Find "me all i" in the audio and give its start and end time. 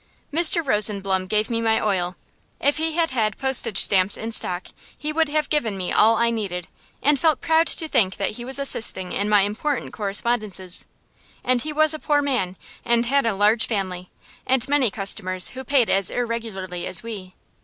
5.77-6.31